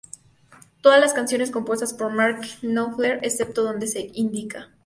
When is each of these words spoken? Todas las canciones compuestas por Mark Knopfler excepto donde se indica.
Todas 0.81 0.99
las 0.99 1.13
canciones 1.13 1.51
compuestas 1.51 1.93
por 1.93 2.11
Mark 2.11 2.41
Knopfler 2.63 3.19
excepto 3.21 3.61
donde 3.61 3.85
se 3.85 4.09
indica. 4.15 4.69